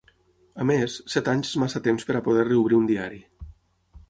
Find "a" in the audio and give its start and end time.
0.63-0.65, 2.21-2.23